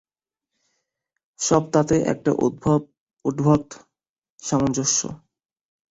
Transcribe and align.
সব 1.39 1.63
তাতেই 1.73 2.01
একটা 2.13 2.31
উদ্ভট 3.25 3.65
সামঞ্জস্য। 4.39 4.99